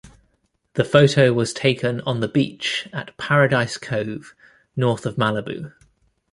The 0.73 0.83
photo 0.83 1.31
was 1.31 1.53
taken 1.53 2.01
on 2.07 2.21
the 2.21 2.27
beach 2.27 2.89
at 2.91 3.15
Paradise 3.17 3.77
Cove, 3.77 4.33
north 4.75 5.05
of 5.05 5.15
Malibu. 5.15 5.73